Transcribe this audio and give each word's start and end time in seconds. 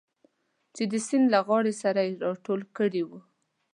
چې 0.75 0.83
د 0.91 0.93
سیند 1.05 1.25
له 1.33 1.39
غاړې 1.47 1.73
سره 1.81 2.01
یې 2.07 2.19
راټول 2.23 2.61
کړي 2.77 3.01
و. 3.07 3.11